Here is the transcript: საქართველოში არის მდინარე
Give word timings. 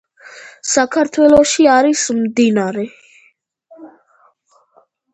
საქართველოში 0.69 1.69
არის 1.75 2.07
მდინარე 2.23 2.89